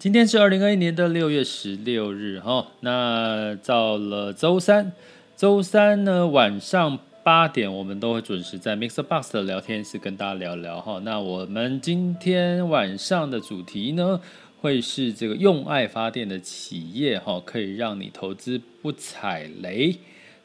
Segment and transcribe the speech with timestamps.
[0.00, 4.92] 今天是二零二一年的六月十六日，哈，那到了周三，
[5.36, 10.98] 周三呢晚上八点，我们都会准时在 MixerBox 的聊天室跟大家聊聊，哈。
[11.04, 14.18] 那我们今天晚上的主题呢，
[14.62, 19.94] 会是这个用爱发电的企业，哈，可以让你投资不踩雷。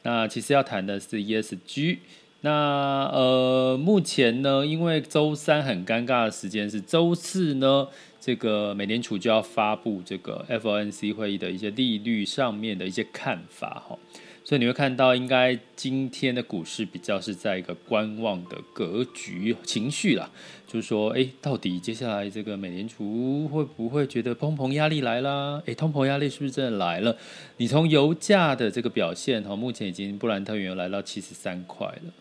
[0.04, 2.00] 那其实要谈的是 ESG。
[2.46, 7.88] 那呃，目前呢，因为周三很尴尬的时间是周四呢，
[8.22, 13.98] 这个美联储就要发布这个 FOMC 会议的一些利率上面的一些看法哈，
[14.44, 20.30] 所以你会看到，应该今天的股市比较是在一个观望的格局情绪啦，
[20.68, 25.60] 就是说，哎，到底接下来这个美联储会不会觉得通膨压力来啦？
[25.66, 27.18] 哎，通膨压力是不是真的来了？
[27.58, 32.14] 你从油价的这个表现哈，目前已经布兰特原油来到七十三块了。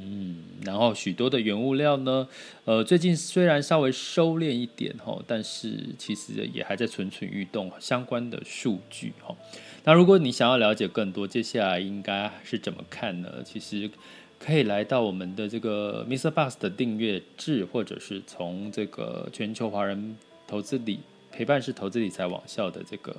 [0.00, 2.28] 嗯，然后许多的原物料呢，
[2.64, 9.34] 呃，最近虽然稍微收敛一点哈，但是其实也还在蠢蠢欲动相关的数据哈。
[9.82, 13.42] 那如果你想要了解更多，接下来应该是怎么看呢？
[13.44, 13.90] 其实
[14.38, 21.00] 可以来到我们的这个 Mister Bus 的订阅制，或者是从这个全球华人投资理
[21.32, 23.16] 陪伴式投资理财网校的这个。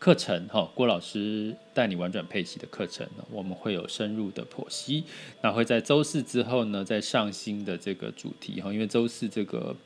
[0.00, 5.04] 课程哈，郭老师带你玩转配息的课程，我们会有深入的剖析。
[5.42, 9.76] 那会在周四之后呢，再上新的这个主题哈，因为周四这个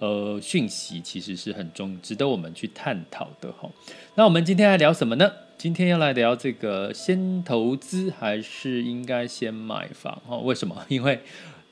[0.00, 3.70] 呃讯息其实是很重，值得我们去探讨的哈。
[4.16, 5.30] 那我们今天来聊什么呢？
[5.56, 10.36] 今天要来聊这个先投资还是应该先买房哈？
[10.38, 10.76] 为什么？
[10.90, 11.20] 因为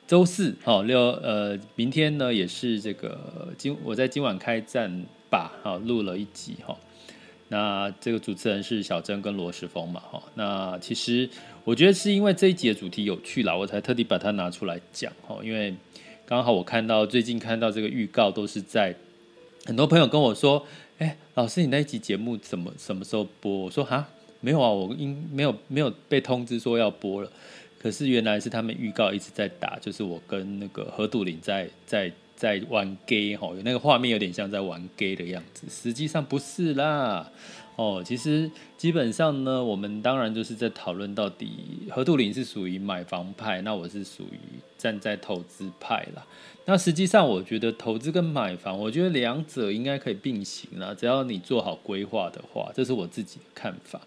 [0.06, 6.78] 周四哈六呃，明天呢也是这个今我在今晚开战吧哈，录了一集哈。
[7.48, 10.22] 那这个主持人是小珍跟罗时丰嘛，哈。
[10.34, 11.28] 那其实
[11.64, 15.38] 我觉得是因为这一集的主题有趣啦，我才特地把它拿出来讲，哈。
[15.42, 15.75] 因为
[16.26, 18.94] 刚好我看到最近看到这个预告，都是在
[19.64, 20.66] 很多朋友跟我说，
[20.98, 23.50] 哎，老师你那一集节目怎么什么时候播？
[23.50, 24.06] 我说哈，
[24.41, 27.31] 没有啊，我应没有没有被通知说要播了。
[27.78, 32.12] 可是原来是他们预告一直在打，就是我跟那个何杜林在在。
[32.38, 37.28] 在玩 gay 哈，有那个画面有点像在玩 gay 的样子，实际上不是啦。
[37.75, 41.50] 哦，其实基本上呢，我们当然就是在讨论到底
[41.91, 44.38] 何杜林是属于买房派，那我是属于
[44.76, 46.25] 站在投资派啦。
[46.65, 54.00] 那实际上我觉得投资跟买房，我觉得两者应该可以并行啦，只要你做好规划的话，这是我自己的看法。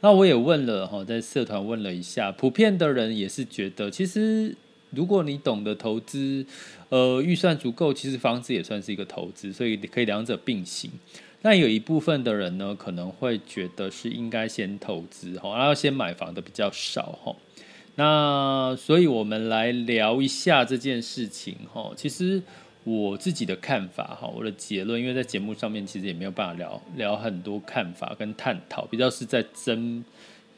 [0.00, 4.56] 那我也问了哈，在社团问了一下，普遍的人也是觉得，其实。
[4.94, 6.46] 如果你懂得投资，
[6.88, 10.90] 呃，预算足够，其实房子也算是一个投资，所以可以两者并行。
[11.44, 17.34] 那有一部分的人呢，可能会觉得是应该先投资哈，然后先买房的比较少哈。
[17.96, 21.92] 那所以我们来聊一下这件事情哈。
[21.96, 22.40] 其实
[22.84, 30.04] 我自己的看法哈，我的结论，因为在节目上面其实也没有办法聊聊很多看法跟探讨，比较是在争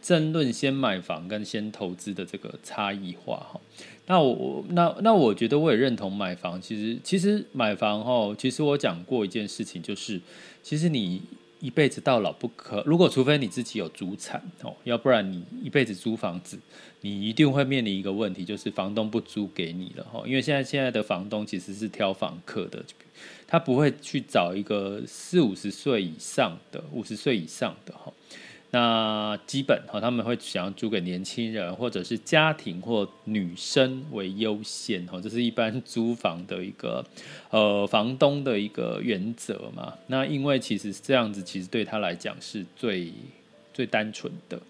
[0.04, 3.58] 争论先买房跟先投资的这个差异化哈。
[4.06, 10.20] 那我那那我觉得我也认同买房，其实其实买房哦，其实我讲过一件事情，就是
[10.62, 11.22] 其实你
[11.58, 16.58] 一辈子到老不可，如果除非你自己有主产哦，要不然你一辈子租房子，
[17.00, 22.84] 你一定会面临一个问题，就是房东不租给你了哈，因为现在现在的房东其实是挑房客的，
[23.46, 28.12] 他不会去找一个四五十岁以上的，五十岁以上的哈。
[28.74, 37.04] 那基本哈，他们会想要租给年轻人，或者是家庭或女生为优先哈，这是一般租房的一个
[37.50, 39.94] 呃房东的一个原则嘛。
[40.08, 43.12] 那因为其实这样子，其实对他来讲是最
[43.72, 44.60] 最单纯的。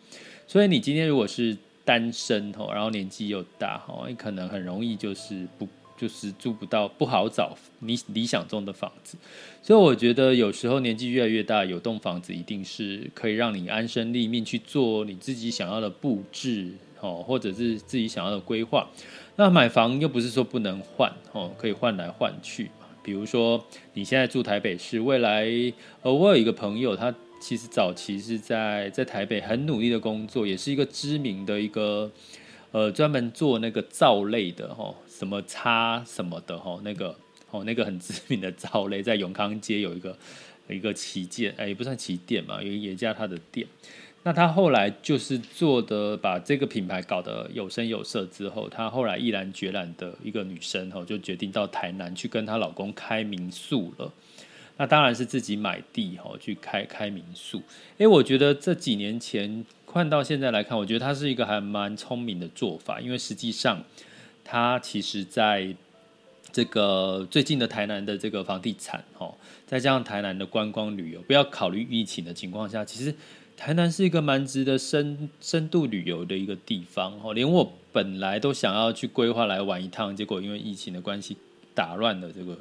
[0.47, 9.17] 所以你今天如果是单身哈，然后年纪又大哈，你可能很容易就是不就是租不到，不好找你理想中的房子。
[9.63, 18.89] 所以我觉得有时候年纪越来越大，有栋房子一定是可以让你安身立命去做你自己想要的布置哦，或者是自己想要的规划。
[19.37, 22.71] 那买房又不是说不能换哦，可以换来换去。
[23.03, 23.63] 比如说，
[23.93, 25.47] 你现在住台北市，未来
[26.01, 32.11] 呃，我有一个朋友，他其实早期是在在台北很努力的工作，也是一个知名的一个
[32.75, 37.17] 呃，专门做那个皂类的哈，什么擦什么的哈，那个
[37.53, 40.19] 哦，那个很知名的皂类，在永康街有一个
[40.69, 43.65] 一个旗舰，哎，也不算旗舰嘛，有一家他的店。
[44.25, 54.13] 那他后来就是做的，把这个品牌搞得有声有色之后，他后来毅然决然的一个女生哈，就决定到台南去跟她老公开民宿了。
[54.77, 57.63] 那当然是自己买地哈，去开开民宿。
[57.99, 63.81] 诶，我觉得这几年前换到现在来看，我觉得他是一个还蛮聪明的做法，因为实际上
[64.43, 65.73] 他其实在
[66.51, 69.33] 这个最近的台南的这个房地产哦，
[69.69, 73.15] 再加上台南的观光旅游，不要考虑疫情的情况下，其实。
[73.57, 81.37] 台南是一个蛮值得深深度旅游的一个地方哦，连我本来都想要去规划来玩一趟，结果因为疫情的关系
[81.73, 82.59] 打乱了这个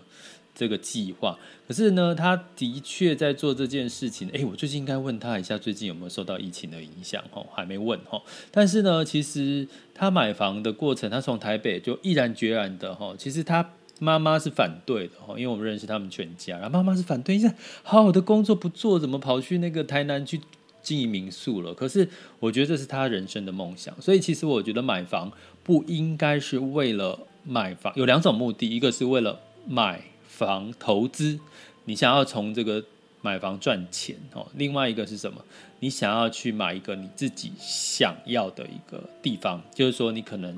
[0.53, 1.37] 这个计划。
[1.67, 4.29] 可是呢，他的确在做这件事情。
[4.29, 7.23] 诶，我最近应该问他一下，最近有没有受到疫情的影响？
[7.33, 8.21] 哦，还没问哦。
[8.51, 13.13] 但是呢，其实他买房的过程，他从台北就毅然决然的哈。
[13.17, 20.41] 其实他妈妈是反对的哈，因为我们认识他们全家，然后妈妈是反对，现在好好的工作不做，怎么跑去那个台南去？
[20.83, 22.05] 经营民宿了，可是
[22.41, 25.31] 我觉得这是他人生的梦想，所以其实我觉得买房
[25.63, 31.39] 不应该是为了买房，有两种目的，一个是为了买房投资，
[31.85, 32.83] 你想要从这个
[33.21, 35.39] 买房赚钱哦，另外一个是什么？
[35.79, 40.55] 你想要去买一个你自己想要的一个地方，就是说你可能，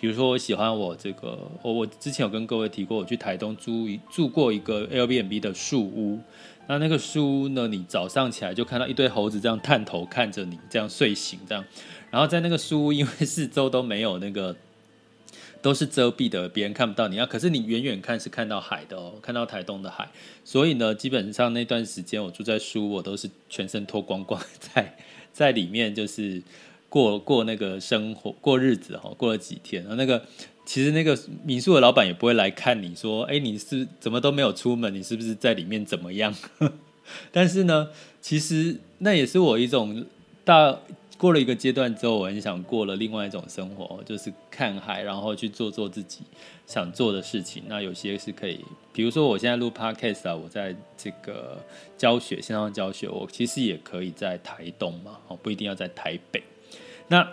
[0.00, 6.20] 比如说我喜欢我这个，我我之前有跟各位提过，我去台东租一住过一个 Airbnb 的树屋。
[6.68, 7.68] 那那个书呢？
[7.68, 11.64] 你早上起来就看到一堆猴子这样探头看着你，这样睡醒这样。
[12.10, 14.54] 然后在那个书，因为四周都没有那个，
[15.60, 17.18] 都是遮蔽的，别人看不到你。
[17.18, 20.08] 啊可是你远远看是看到海的哦，看到台东的海。
[20.44, 24.96] 所以呢，基本上那段时间我住在书，我都是全身脱光光在
[25.32, 26.42] 在里面，就是
[26.88, 29.12] 过过那个生活过日子哈。
[29.16, 30.22] 过了几天，然后那个。
[30.68, 34.92] 其实那个民宿的老板也不会来看你说，哎，你是怎么都没有出门？
[34.92, 36.34] 你是不是在里面怎么样？
[37.30, 40.04] 但是呢，其实那也是我一种
[40.44, 40.76] 大
[41.16, 46.20] 过了一个阶段之后，我很想过了另外一种生活，就是看海，然后去做做自己
[46.66, 47.62] 想做的事情。
[47.66, 48.60] 那有些是可以，
[48.92, 51.58] 比如说我现在录 Podcast 啊，我在这个
[51.96, 56.42] 教学线上教学，我其实也可以在台东嘛，哦，不一定要在台北。
[57.08, 57.26] 那。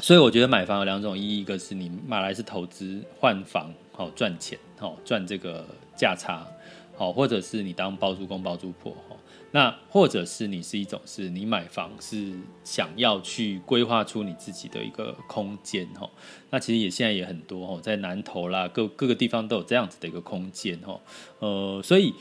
[0.00, 5.66] 所以我觉得买房有两种意义，一个是你买来是投资换房，好赚钱，好赚这个
[5.96, 6.46] 价差，
[6.96, 8.94] 好，或者是你当包租公包租婆，
[9.50, 12.32] 那或者是你是一种是你买房是
[12.64, 15.88] 想要去规划出你自己的一个空间，
[16.50, 20.78] 那其实也现在也很多，在南投啦，各各个地方都有这样子的一个空间，
[21.38, 22.14] 呃，所以。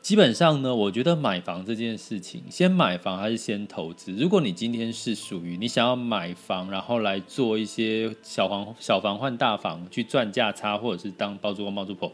[0.00, 4.12] 基本上呢，我觉得买房这件事情，先买房还是先投资？
[4.12, 12.10] 如果你今天是属于你想要买房，然后来做一些小房小房换大房去赚价差，或者是当包租公包租婆，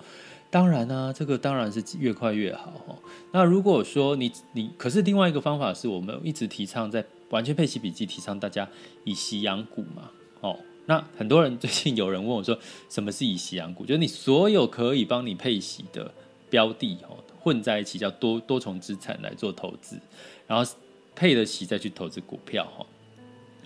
[0.55, 2.97] 当然呢、啊，这个当然是越快越好。
[3.33, 8.69] 那如果说你你，可是另外一个方法是我们一直提倡在完全配息笔记提倡大家
[9.03, 10.09] 以息养股嘛。
[10.43, 10.57] 哦，
[10.87, 12.57] 那很多人最近有人问我说，
[12.89, 13.85] 什么是以息养股？
[13.85, 16.09] 就是你所有可以帮你配息的
[16.49, 17.19] 标的哦。
[17.41, 19.99] 混在一起叫多多重资产来做投资，
[20.47, 20.73] 然后
[21.17, 22.87] 配了息再去投资股票哈。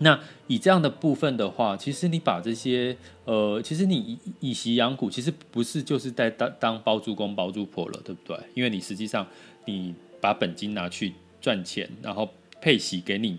[0.00, 8.38] 那以这样的部分的话，其实你把这些呃，其实你以以息养股，其实不是就是在当当包租公包租婆了，对不对？
[8.54, 9.26] 因为你实际上
[9.64, 12.28] 你把本金拿去赚钱，然后
[12.60, 13.38] 配息给你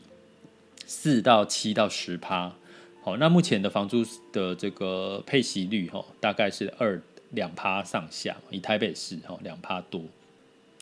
[0.86, 2.54] 四到七到十趴。
[3.02, 7.02] 好，那目前的房租的这个配息率哈，大概是二
[7.32, 10.02] 两趴上下，以台北市哈两趴多。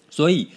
[0.10, 0.48] 所以，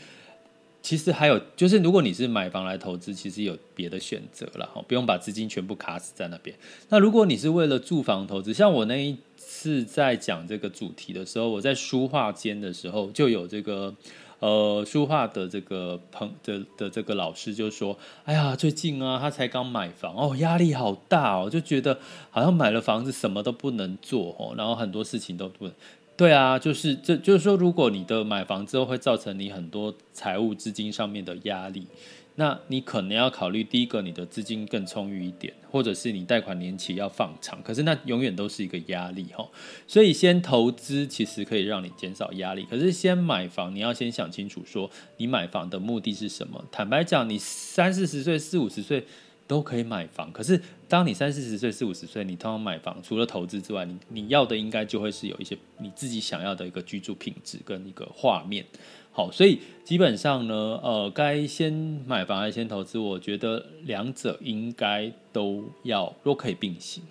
[0.82, 6.56] 其实还有就是，如果你是买房来投资，其实有别的选择了哈，不用把资金全部卡死在那边。
[6.88, 13.94] 那如果你是为了住房投资，像我那一次在讲这个主题的时候，我在书画间的时候，就有这个
[14.38, 21.98] 呃书画的这个朋的的这个老师就说：“哎呀，最近啊，他才刚买房哦，压力好大哦，就觉得
[22.30, 25.74] 好像买了房子什么都不能做哦，然后很多事情都不能。”
[26.20, 31.86] 对啊，就是这就是说，如果你的买房之后会造成你很多财务资金上面的压力。
[32.34, 39.48] 那你可能要考虑，第一个，你的资金更充裕一点，或者是你贷款年期要放长，可是那永远都是一个压力哈。
[39.86, 46.62] 所以先投资其实可以让你减少压力，可是先买房你要先想清楚，说你买房的目的是什么。
[46.70, 49.06] 坦白讲，你三四十岁、四五十岁
[49.50, 58.64] 都可以买房，可是当你三四十岁、四五十岁，你通常买房除了投资之外，你你要的应该就会是有一些你自己想要的一个居住品质跟一个画面。
[59.10, 60.54] 好，所以基本上呢，
[60.84, 61.72] 呃，该先
[62.06, 62.96] 买房还是先投资？
[62.96, 67.02] 我觉得两者应该都要都可以并行。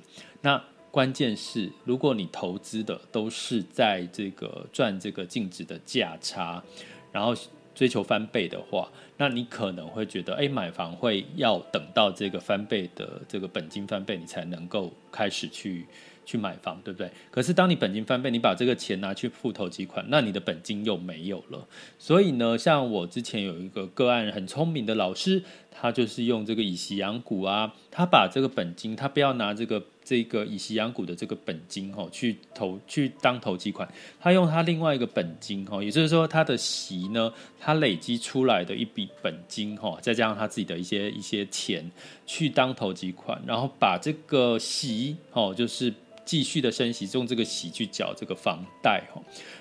[0.41, 6.63] 那关键是，如果你投资的都是在这个赚这个净值的价差，
[7.11, 7.35] 然后
[7.79, 15.85] 追求翻倍的话，那你可能会觉得，哎，买房会要等到这个翻倍的这个本金翻倍，你才能够开始去。
[16.25, 17.09] 去买房，对不对？
[17.31, 21.67] 可是当你本金翻倍，你把这个钱拿去付投机款，那你的本金又没有了。
[21.97, 25.41] 所以呢，像我之前有一个个案，很聪明的老师，
[25.79, 33.87] 他就是用这个以息养股啊，他把这个本金，他不要拿这个这个以息养股的这个本金哦，去投去当投机款，
[34.19, 41.89] 他用他另外一个本金哦，也就是说他的息呢，他累积出来的一笔本金哦，再加上他自己的一些一些钱
[42.25, 45.93] 去当投机款，然后把这个息哦，就是。
[46.29, 49.01] 继续的升息，用这个息去缴这个房贷，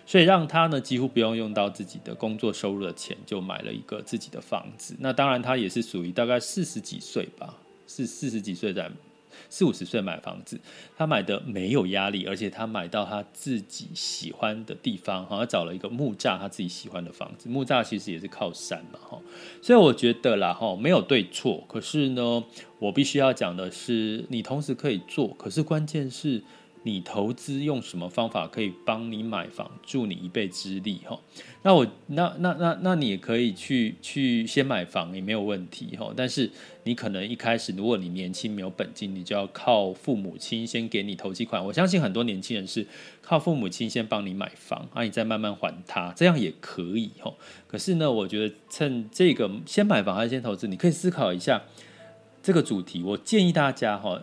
[0.04, 4.94] 所以让他呢几乎不用用到自己的工作收入的钱，就买了一个自己的房子。
[4.98, 7.56] 那当然他也是属于大概四十几岁吧，
[7.86, 8.90] 是四十几岁在。
[9.50, 10.60] 四五十岁买房子，
[10.96, 17.48] 他买的没有压力，而且他买到他自己喜欢的地方，哈，他找了一个木栅他自己喜欢的房子。
[17.48, 19.18] 木栅其实也是靠山嘛，哈，
[19.62, 21.64] 所以我觉得啦，哈，没有对错。
[21.68, 22.44] 可是呢，
[22.80, 26.42] 我必须要讲的是，你同时可以做，可是关键是。
[26.88, 31.20] 你投资用什么方法可以帮你买房，助你一臂之力哈？
[31.62, 36.10] 那我那那那那你也可以去去先买房也没有问题哈。
[36.16, 36.50] 但是
[36.84, 41.62] 你可能一开始如果你年轻没有本金，你就要靠父母亲先给你投期款。
[41.62, 42.86] 我相信很多年轻人是
[43.20, 47.34] 靠父母亲先帮你买房，啊，你再慢慢还他，这样也可以哈。
[47.66, 51.64] 可是呢，我觉得趁这个先买房还是先投资，你可以思考一下
[52.42, 53.02] 这个主题。
[53.02, 54.18] 我建议大家哈。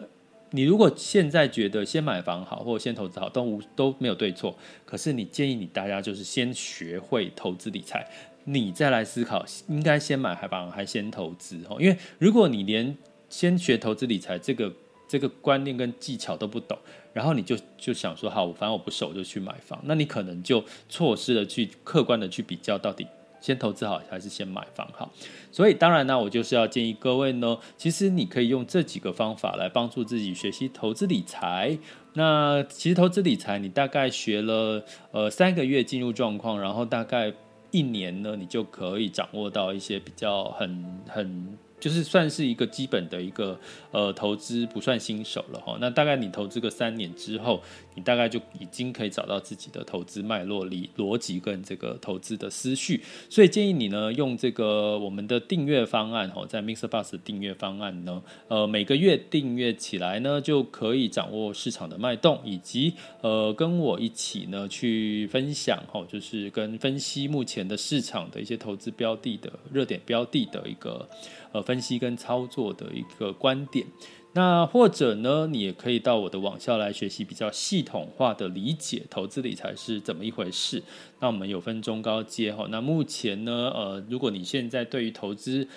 [0.56, 4.58] 你如果现在觉得先买房好，或者先投资好，都无都没有对错。
[4.86, 8.08] 可是你建议你大家就是先学会投资理财，
[8.46, 11.76] 你再来思考应该先买还房还先投资哦。
[11.78, 12.98] 因为如果你连
[13.30, 14.72] 先学投资理财这个
[15.10, 16.78] 这个观念跟技巧都不懂，
[17.12, 23.06] 然后你就就想说好，反正我不熟就去买房，那你可能就错失了去客观的去比较到底。
[23.46, 25.12] 先投资好还是先买房好？
[25.52, 31.78] 所以当然呢，我就是要建议各位呢，其实你可以用这几个方法来帮助自己学习投资理财。
[32.14, 37.32] 那其实投资理财，你大概学了呃三个月进入状况，然后大概
[37.70, 41.56] 一年呢，你就可以掌握到一些比较很很。
[41.80, 43.60] 就是算是一个基本的一个
[43.92, 45.78] 呃投资，不算新手了哈。
[45.80, 47.62] 那大概你投资个三年之后，
[47.96, 53.04] 你大概就已经可以找到自己的投资脉络、理逻辑跟这个投资的思绪。
[53.30, 56.88] 所以建议你呢，用这个我们的订阅方案哈，在 Mr.
[56.88, 71.08] Bus 订阅方案呢，呃每个月订阅起来呢，就可以掌握市场的脉动，以及呃跟我一起呢去分享哈，就是跟分析目前的市场的一些投资标的的热点标的的一个
[71.52, 71.82] 呃分。
[71.86, 73.86] 析跟操作的一个观点，
[74.34, 80.82] 那或者呢，你也可以到我的网校来学习比较系统化的理解投资理财是怎么一回事。
[81.20, 85.68] 那我们有分中高阶哈，那目前呢，呃，如果你现在对于投资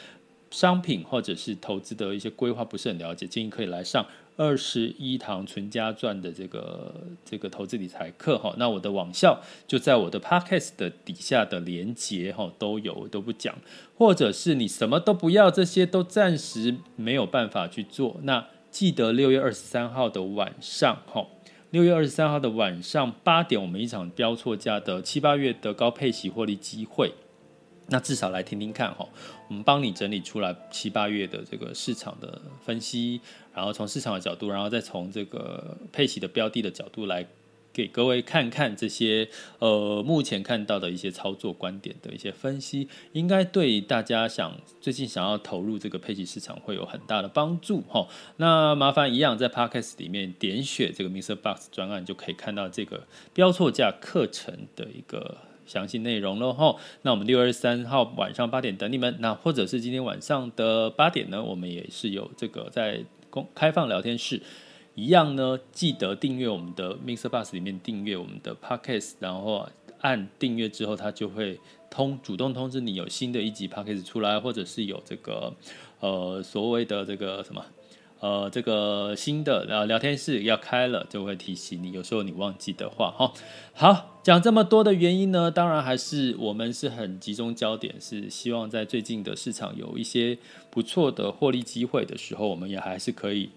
[0.51, 4.07] 商品或者是投资的一些规划不是很了解，建议可以来上。
[4.39, 13.59] 二十一堂存家传的这个这个投资理财课哈，那我的网校就在我的 podcast 的底下的连接哈都有我都不讲，
[13.97, 21.27] 或者是你什么都不要，这些都暂时没有办法去做，那记得六月二十三号的晚上哈，
[21.71, 27.13] 六月二十三号的晚上八点，我们一场标错价的七八月的高配息获利机会。
[27.91, 29.09] 那至少来听听看哈，
[29.49, 33.19] 我们帮你整理出来七八月的这个市场的分析，
[33.55, 37.27] 然后从市场的角度，然后再从这个配息的标的的角度来
[37.73, 39.27] 给各位看看这些
[39.59, 48.07] 呃目前看到的一些操作观点的一些分析，应该对大家想最近想要投入这个配息市场会有很大的帮助哈。
[48.37, 51.35] 那麻烦一样在 Podcast 里面点选这个 Mr.
[51.37, 55.48] Box 专案，就可以看到这个标错价课程的一个。
[55.69, 64.43] 详细内容了哈，那我们六月三号晚上八点等你们，那或者是今天晚上的八点呢，我们也是有这个在公开放聊天室，
[64.95, 69.69] 一样呢，记得订阅我们的 Mixer Bus 里面订阅我们的 Podcast，然后
[70.01, 71.61] 按订阅之后，它就会
[71.91, 75.53] 通主动通知你有新的一集 Podcast 出来，或者是有这个
[76.01, 77.65] 呃所谓的这个什么。
[78.21, 81.93] 呃，这个新的聊聊天室要开了，就会提醒你。
[81.93, 83.33] 有时候你忘记的话，哈，
[83.73, 90.37] 好，讲这么多的原因呢，当然还是我们是很集中焦点，是希望在最近的市场有一些
[90.69, 93.49] 不错的获利机会的时候，我们也还是可以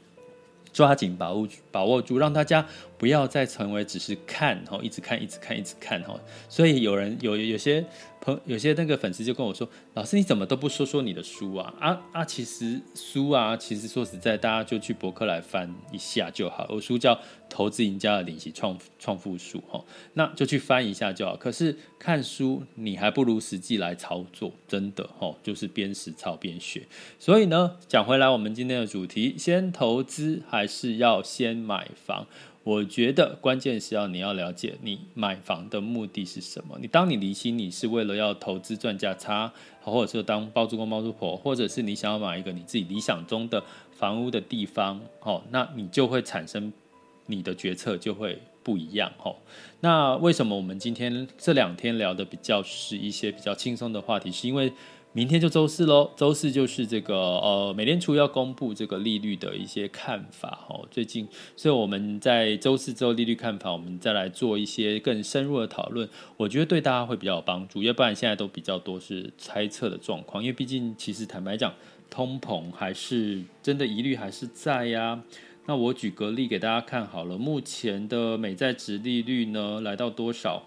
[0.72, 2.66] 抓紧把握把握住，让大家。
[2.98, 6.02] 不要再成为只是看，一直看，一直看，一直看，
[6.48, 7.84] 所以有人有有些
[8.22, 16.68] 朋有些那个粉丝就跟我说：“老师，你怎么都不说说你的书啊？”啊啊，其实书啊，其实说实在，大家就去博客来翻一下就好。
[16.70, 17.16] 我书叫
[17.50, 21.36] 《投资赢家的领息创创富术》哈，那就去翻一下就好。
[21.36, 26.84] 可是看书你还不如实际来操作，真的哈，就是边实操边学。
[27.18, 32.28] 所以呢，讲回来，我们今天的主题，先投资还是要先买房？
[32.64, 36.78] 我觉得关键是要你要了解你买房的目的是什么。
[36.80, 39.52] 你当你离心，你是为了要投资赚价差，
[39.82, 46.72] 或者是当包租公包租婆，或者是你想要买一个你自己理想中的房屋的地方，哦，那你就会产生
[47.26, 49.36] 你的决策就会不一样，哦。
[49.80, 54.32] 那为什么我们今天这两天聊的比较是一些比较轻松的话题？
[54.32, 54.72] 是因为。
[55.14, 60.88] 明天就周四喽，周四就是这个呃，美联储要公布这个利率的一些看法哦。
[60.90, 61.28] 最近，
[61.58, 67.84] 所以我们在周四之后利率看法，我们再来做一些更深入的讨论，我觉得对大家会比较有帮助。
[67.84, 71.74] 要不然现在都比较多是猜测的状况，因为毕竟其实坦白讲，
[72.10, 75.22] 通膨还是真的疑虑还是在呀。
[75.66, 80.64] 那我举个例给大家看好了，目前的美债殖利率呢来到多少？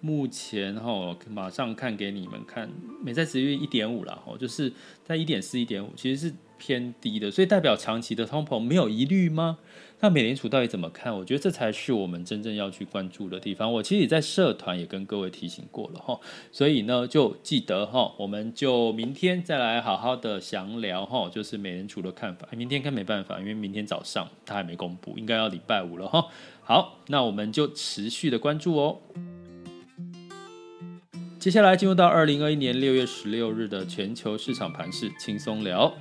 [0.00, 2.70] 目前哈，马上看给你们看，
[3.02, 4.72] 美债殖利率一点五了，哦，就是
[5.04, 9.58] 在一点四、一点五，其实是偏低的，所以代表长期的通膨没有疑虑吗？
[10.00, 11.16] 那美联储到底怎么看？
[11.16, 13.72] 我觉得这才是我们真正要去关注的地方。
[13.72, 16.20] 我其实也在社团也跟各位提醒过了哈，
[16.52, 22.46] 所以呢，就记得哈，我们就明天再来好好的详聊哈，就是美联储的看法。
[22.52, 26.26] 明天看没办法，因为明天早上他还没公布，应该要礼拜五了哈。
[26.62, 29.00] 好，那我们就持续的关注哦。
[31.46, 35.96] 接下来进入到二零二一年六月十六日的全球市场盘势轻松聊。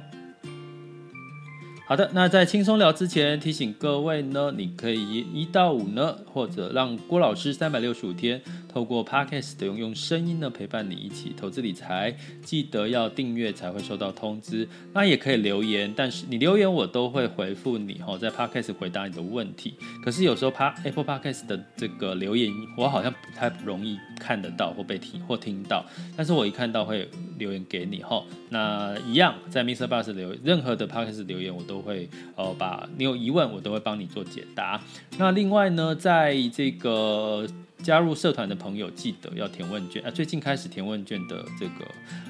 [1.88, 8.41] 好的，那在轻松聊之前，提醒各位呢，你可以一到五呢，或者让郭老师三百六十五天。
[8.76, 14.67] 透过 Podcast 的用用声音呢，陪伴你一起投资理财，记得要订阅才会收到通知。
[14.91, 19.76] 那也可以留言，但是你留言我都会回复你哈，在 Podcast 回答你的问题。
[20.04, 20.52] 可是有时候
[20.84, 25.86] Apple Podcast 的这个留言，我好像不太容易看得到或被听或听到。
[26.17, 28.21] 但是我一看到会留言给你哈。
[28.50, 34.79] 那一样在 MixerBox 留任何的 Podcast 留言，我都都会呃把你有疑问，我都会帮你做解答。
[35.17, 37.45] 那另外呢，在这个。
[37.86, 40.10] 加入社团的朋友记得要填问卷啊！
[40.10, 41.86] 最近开始填问卷的这个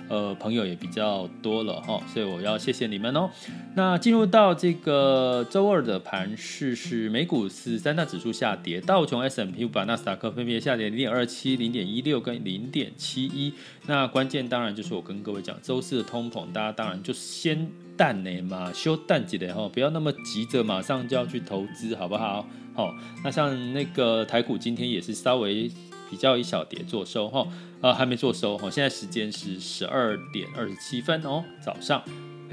[0.10, 3.30] 呃朋友也比较多了哈，所以我要谢谢你们哦。
[3.74, 13.54] 那进入到这个周二的盘势是美股是三大指数下跌，道琼 S M P 五百、纳斯达克分别下跌零点二七、零点一六跟零点七一。
[13.86, 22.46] 那关键当然就是我跟各位讲，周四的通膨，大家当然就先淡呢嘛，休淡几点哈，不要那么急着马上就要去投资，好不好？
[22.76, 25.72] 好，那像那个台股今天也是稍微
[26.10, 27.48] 比较一小跌做收哈，
[27.82, 32.04] 呃还没做收哈，现在时间是十二点二十七分哦，早上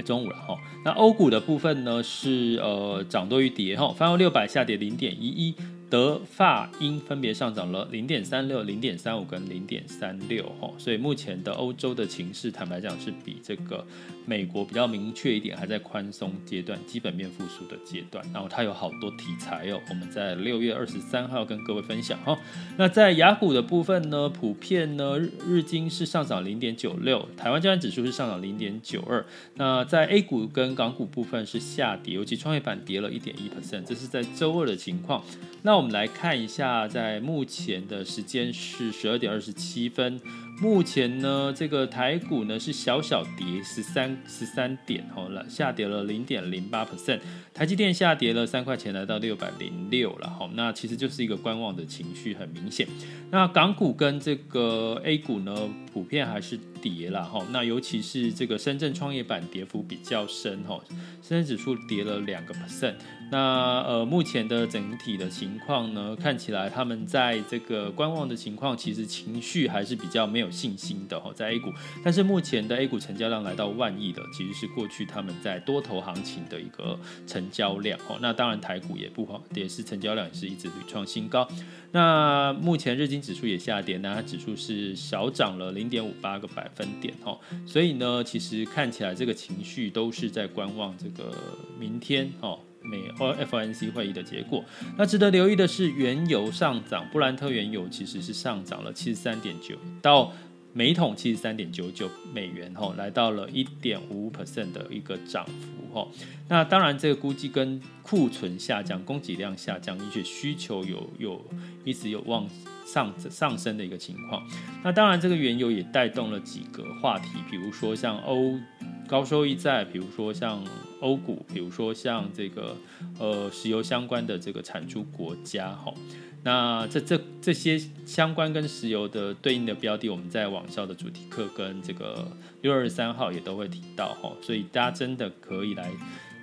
[0.05, 0.57] 中午了哈。
[0.85, 5.55] 那欧股的部分呢是呃涨多于跌哈，泛欧六百下跌零点一一。
[5.89, 13.85] 德法英分别上涨了零点三六、零点三五跟零点三六哈，所以目前的欧洲的情势，坦白讲是比这个
[14.25, 18.23] 美国比较明确一点，还在宽松阶段、基本面复苏的阶段。
[18.33, 22.37] 然后它有好多题材哦，我们在六月二十三号跟各位分享哈。
[22.77, 29.25] 那在雅股的部分呢，普遍呢日日经是上涨零点九六，台湾加权指数是上涨零点九二。
[29.55, 35.23] 那在 A 股跟港股部分是下跌，尤其创业板跌了一点一 percent，这是在周二的情况。
[35.63, 40.19] 那我们来看一下，在目前的时间是十二点二十七分。
[40.61, 47.19] 目前呢，这个台股呢是小小跌十三十三点，哦，下跌了零点零八 percent。
[47.53, 52.87] 台积电下跌了三块钱，来到六百零六了，好，那其实就是一个观望的情绪很明显。
[53.29, 60.79] 那港股跟这个 A 股呢，普遍还是跌了，哈，那尤其是这个深圳创业板跌幅比较深，哈，
[61.21, 62.95] 深圳指数跌了两个 percent。
[63.31, 70.49] 那呃，目前的整体的情况呢，看起来他们在这个观望的情况，其实情绪还是比较没有。
[70.53, 71.73] 信心的哈在 A 股。
[72.03, 78.17] 但是目前的 A 股成交量来到万亿的，其实是过去他们在多头行情的一个成成交量哦。
[78.21, 81.47] 那当然台股也不好，也是成交量也是一直屡创新高。
[81.91, 87.39] 那目前日经指数也下跌，那它指数是小涨了零点五八个百分点哦。
[87.65, 91.35] 所以呢，其实看起来这个情绪都是在观望这个
[91.79, 92.59] 明天哦。
[92.85, 94.61] 美欧 FOMC 会议的结果，
[94.97, 100.33] 那值得留意的是，原油上涨，布兰特原油其实是上涨了七十三点九到
[100.73, 106.11] 每桶七十三点九九美元，吼，来到了一点五 percent 的一个涨幅，吼。
[106.49, 111.45] 那当然，这个估计跟库存下降、供给量下降，而且需求有有
[111.85, 112.47] 一直有望
[112.85, 114.45] 上上升的一个情况。
[114.83, 118.59] 那当然，这个原油也带动了几个话题，比如说像欧。
[119.05, 120.63] 高收益债，比如说像
[121.01, 122.75] 欧股，比如说像这个
[123.19, 125.93] 呃石油相关的这个产出国家，哈，
[126.43, 135.91] 那这这这些相关跟石油的对应的标的，我们在网校的主题课跟这个六二三号也都会提到，哈，所以大家真的可以来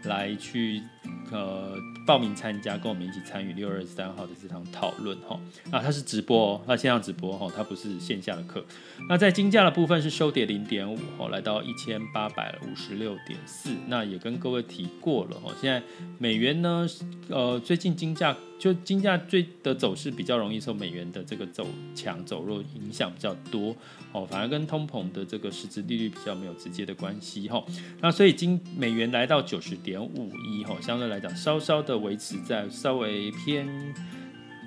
[0.05, 0.83] 来去。
[1.31, 5.39] 呃，报名参加，跟我们一起参与六二三号的这场讨论哈。
[5.71, 8.65] 啊，它是直播哦，它线上直播哈，它不是线下的课。
[9.09, 13.71] 那在金价的部分是收跌零点五，哦，来到一千八百五十六点四。
[13.87, 15.81] 那也跟各位提过了哈，现在
[16.19, 16.87] 美元呢，
[17.29, 23.75] 呃，最近金价就金价最的走势比较容易受美元的这个走强走弱影响比较多
[24.13, 27.65] 哦，反而跟通膨的这个实质利率比较没有直接的关系哈。
[28.01, 31.35] 那所以金美元来到九十点五一哈，相对来讲。
[31.37, 33.67] 稍稍的维持在稍微偏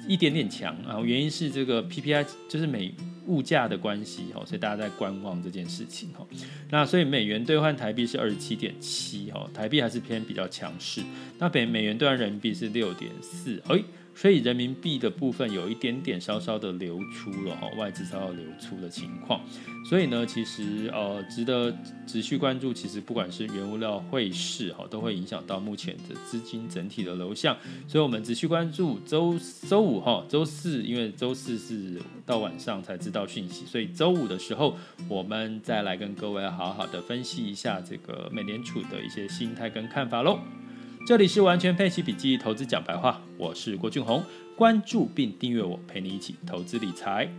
[0.07, 2.93] 一点点强，啊原因是这个 PPI 就是美
[3.27, 6.25] 物价的关系哦，所以大家在观望这件事情哦。
[6.69, 11.01] 那所以美元兑换台币是二十七点七哦，台币还是偏比较强势。
[11.37, 13.83] 那北美元兑换人民币是六点四，哎。
[14.15, 19.41] 所以人民币的部分有一点点稍稍的流出了哈，外资稍稍流出的情况。
[19.85, 21.75] 所以呢，其实呃值得
[22.07, 22.73] 持续关注。
[22.73, 27.57] 其实不管是原物料、汇市哈，都会影响到目前的资金整体的流向。
[27.87, 34.77] 所以我们持续关注周周五哈、周四，因为周四是到晚上才知道讯息，所以周五的时候
[35.09, 40.39] 我们再来跟各位好好的分析一下这个美联储的一些心态跟看法喽。
[41.05, 44.23] 这里是完全配奇笔记投资讲白话，我是郭俊宏，
[44.55, 47.29] 关注并订阅我，陪你一起投资理财。